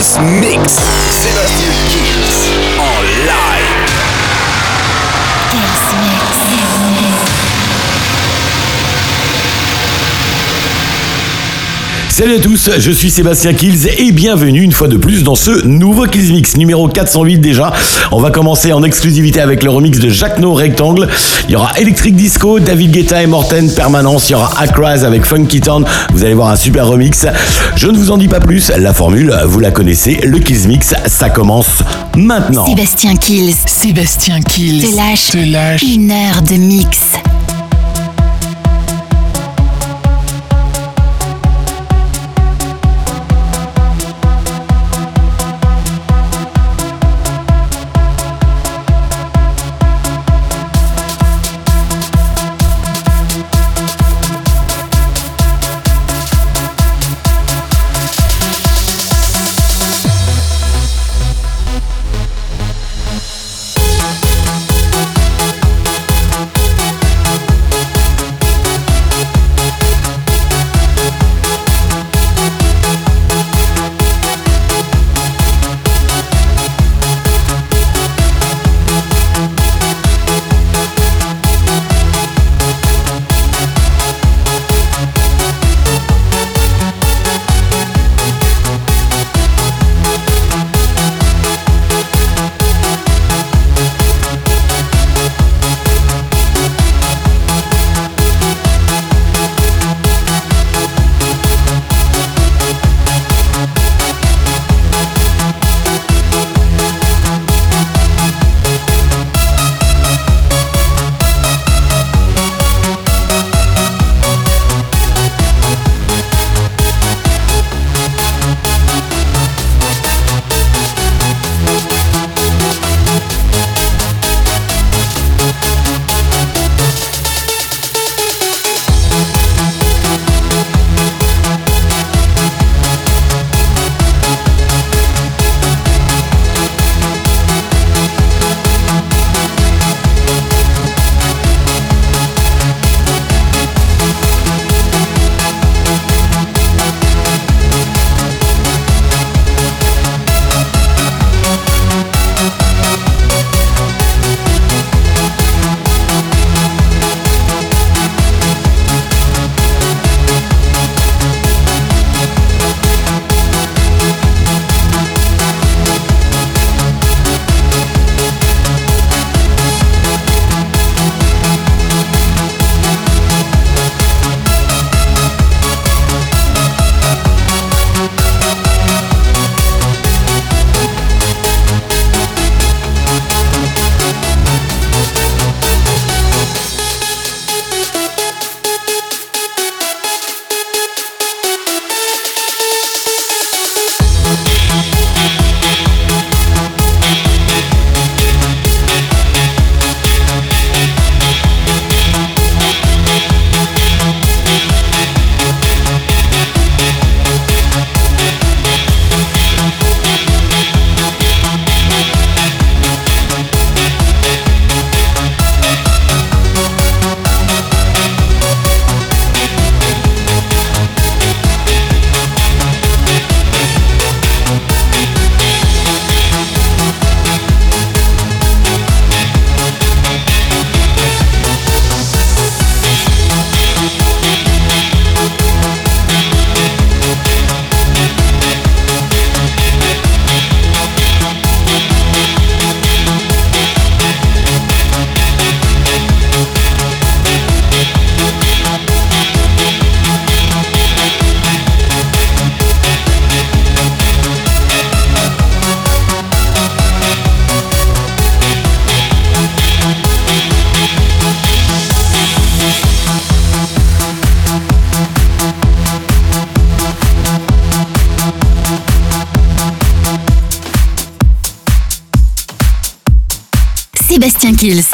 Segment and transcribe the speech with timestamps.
[0.00, 0.78] Kills Mix.
[1.10, 1.69] Sébastien
[12.20, 15.66] Salut à tous, je suis Sébastien Kills et bienvenue une fois de plus dans ce
[15.66, 17.72] nouveau Kills Mix numéro 408 déjà.
[18.12, 21.08] On va commencer en exclusivité avec le remix de Jacques No Rectangle.
[21.48, 24.28] Il y aura Electric Disco, David Guetta et Morten Permanence.
[24.28, 25.86] Il y aura Acraz avec Funky Town.
[26.12, 27.26] Vous allez voir un super remix.
[27.74, 28.70] Je ne vous en dis pas plus.
[28.76, 30.20] La formule, vous la connaissez.
[30.22, 31.82] Le Kills Mix, ça commence
[32.14, 32.66] maintenant.
[32.66, 36.98] Sébastien Kills Sébastien Kills te lâche, te lâche une heure de mix.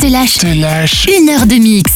[0.07, 1.96] Te lâche te lâche une heure de mix.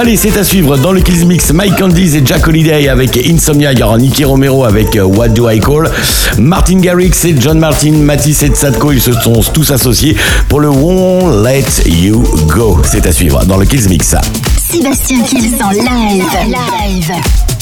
[0.00, 1.52] Allez, c'est à suivre dans le Kills Mix.
[1.52, 3.72] Mike Candice et Jack Holiday avec Insomnia.
[3.72, 5.90] Il Nicky Romero avec euh, What Do I Call.
[6.38, 10.16] Martin Garrix et John Martin, Matisse et Sadko, ils se sont tous associés
[10.48, 12.80] pour le Won't Let You Go.
[12.84, 14.14] C'est à suivre dans le Kills Mix.
[14.70, 16.24] Sébastien Kills en live.
[16.46, 17.57] live.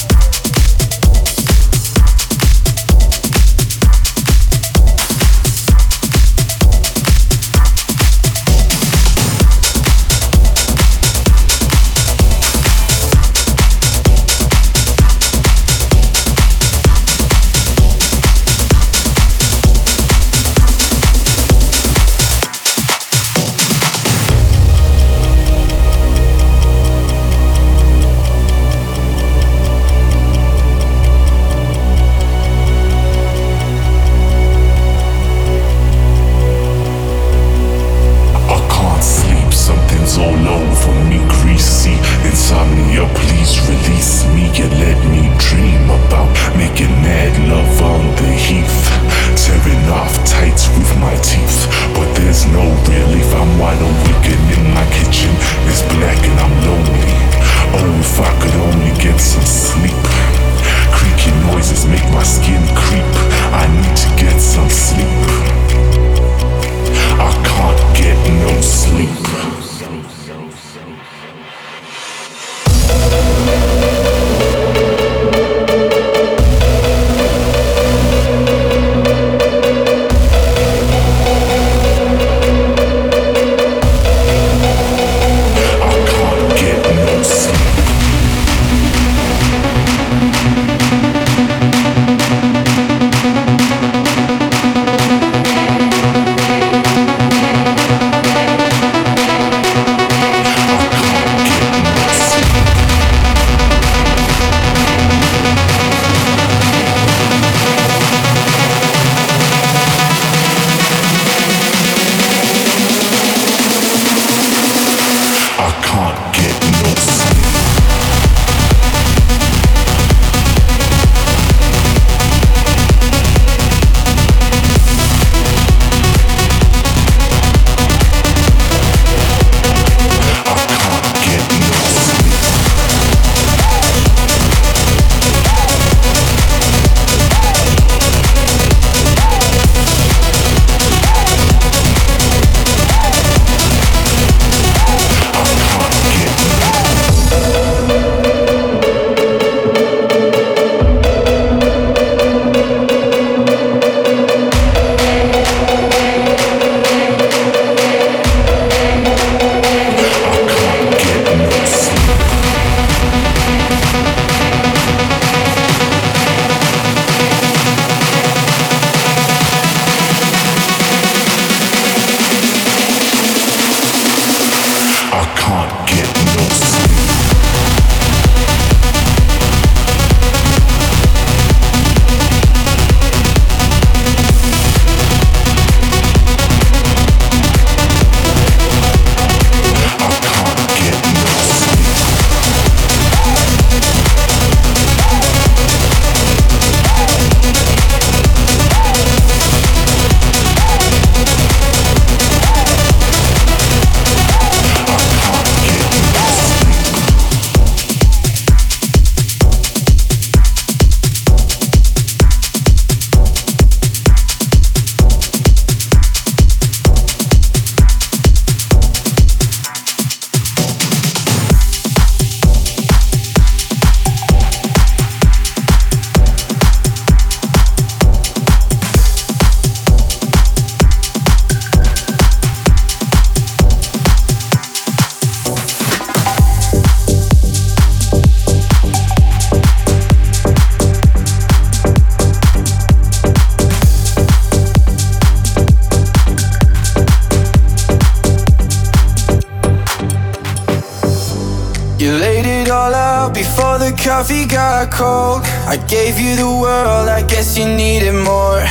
[256.17, 258.63] Gave you the world, I guess you needed more.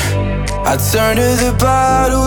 [0.66, 2.25] I turned to the bottle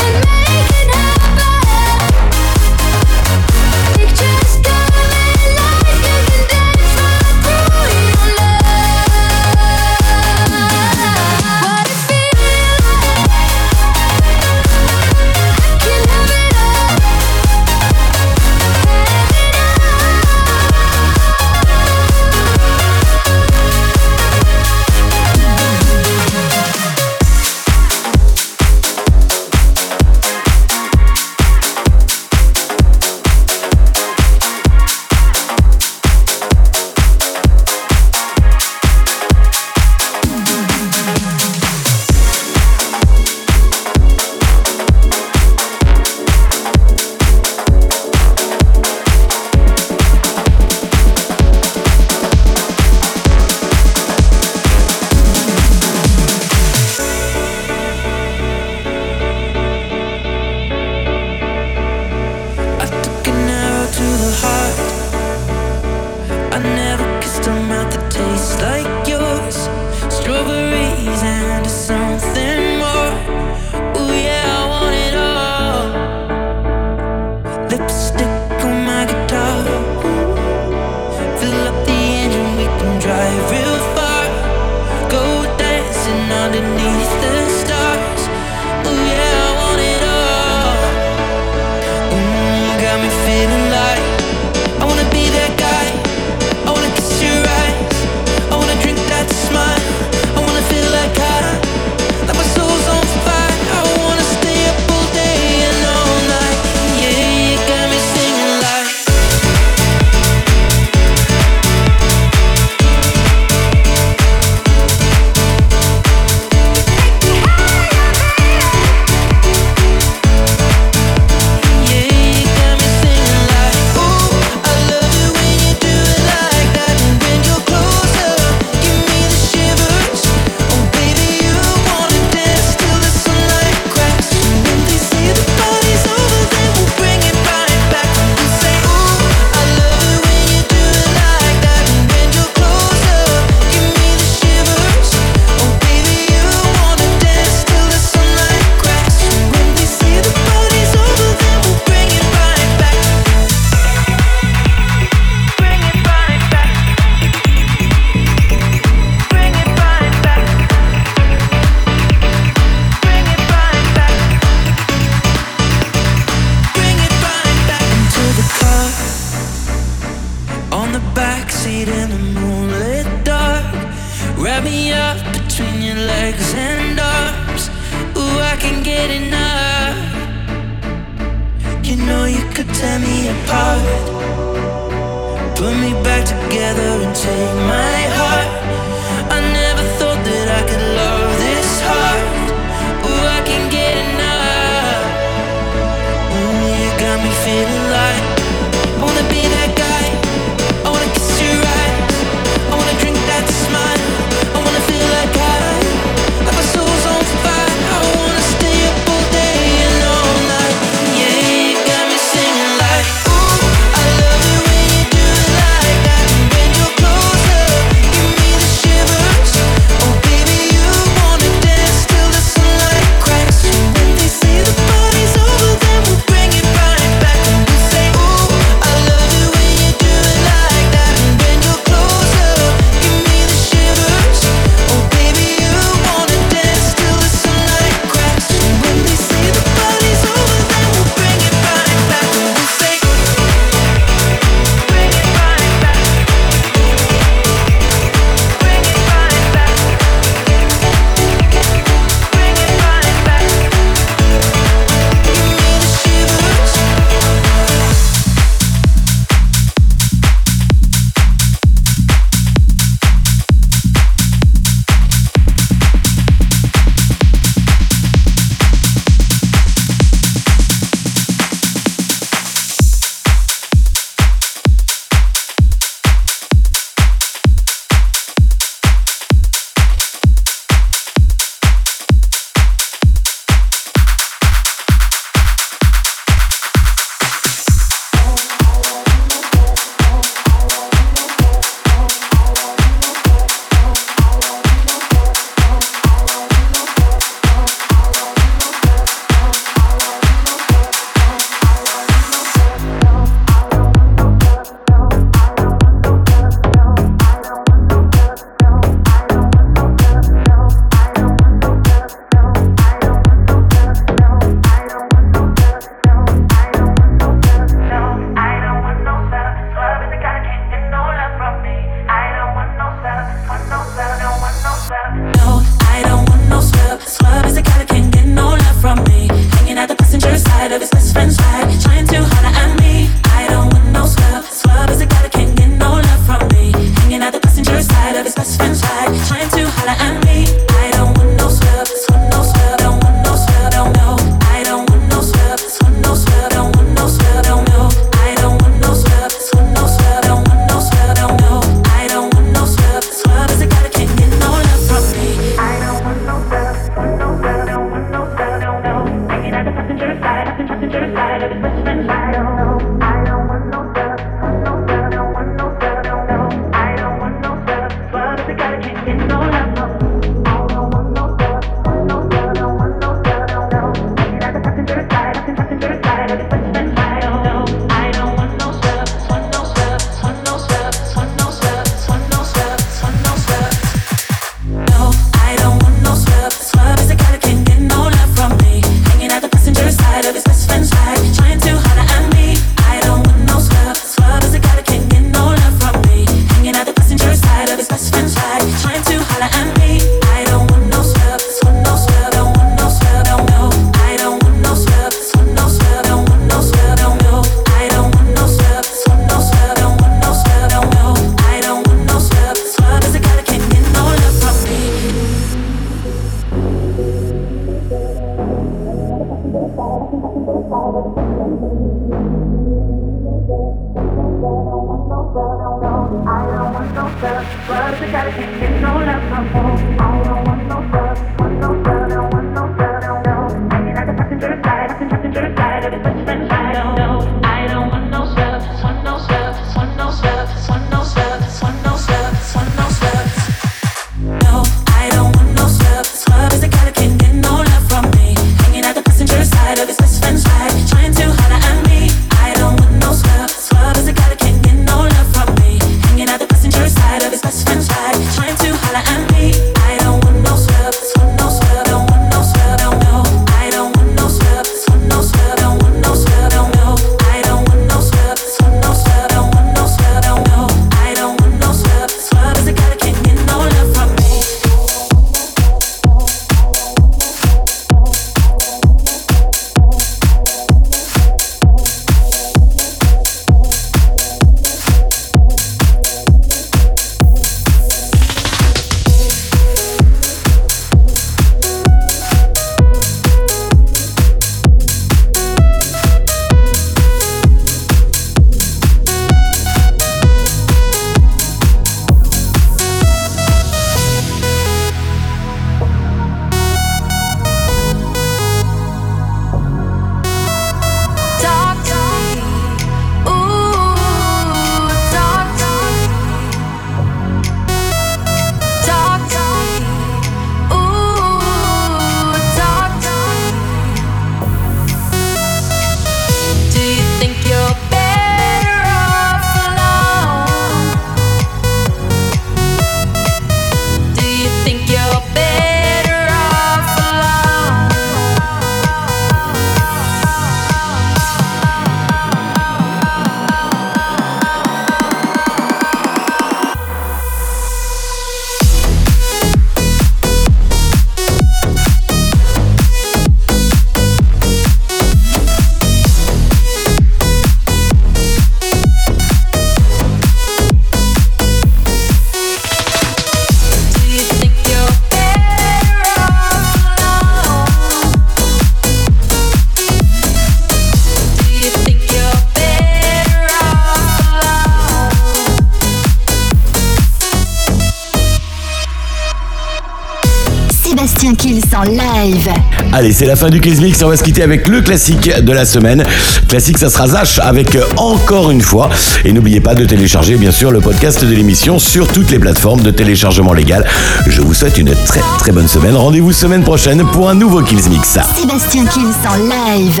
[582.98, 584.02] Allez, c'est la fin du Kills Mix.
[584.02, 586.02] On va se quitter avec le classique de la semaine.
[586.48, 588.88] Classique, ça sera Zach avec euh, encore une fois.
[589.26, 592.80] Et n'oubliez pas de télécharger, bien sûr, le podcast de l'émission sur toutes les plateformes
[592.80, 593.84] de téléchargement légal.
[594.26, 595.94] Je vous souhaite une très très bonne semaine.
[595.94, 598.16] Rendez-vous semaine prochaine pour un nouveau Kills Mix.
[598.34, 600.00] Sébastien Kills en live.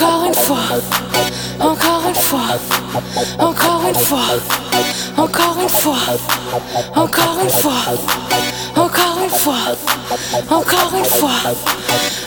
[0.00, 0.56] Encore une fois,
[1.58, 2.40] encore une fois,
[3.40, 4.20] encore une fois,
[5.16, 5.96] encore une fois,
[6.94, 7.72] encore une fois,
[8.76, 9.54] encore une fois,
[10.52, 11.30] encore une fois,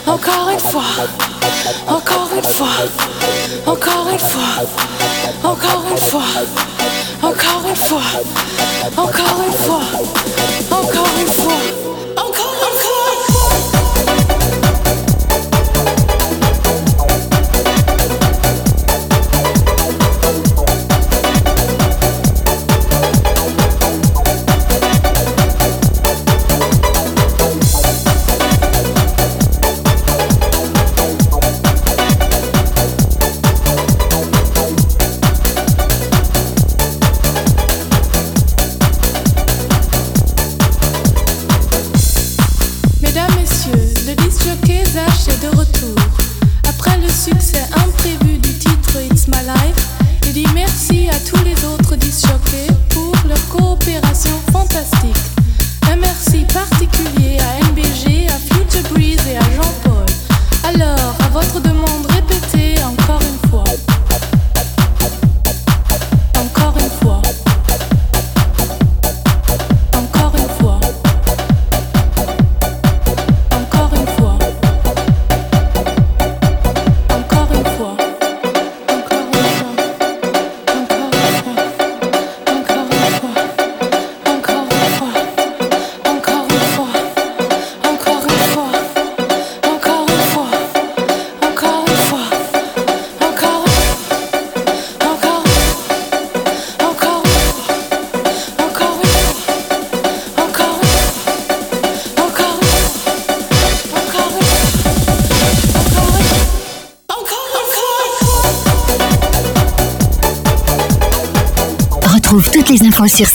[0.06, 0.82] encore une fois,
[1.86, 2.68] encore une fois,
[3.56, 4.48] encore une fois,
[5.42, 6.22] encore une fois,
[7.22, 8.02] encore une fois,
[8.98, 9.80] encore une fois,
[10.70, 12.11] encore une fois.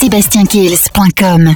[0.07, 1.41] SébastienKills.com